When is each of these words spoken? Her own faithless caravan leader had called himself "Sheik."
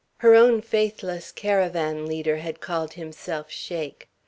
Her 0.21 0.33
own 0.33 0.63
faithless 0.63 1.31
caravan 1.31 2.07
leader 2.07 2.37
had 2.37 2.59
called 2.59 2.93
himself 2.93 3.51
"Sheik." 3.51 4.09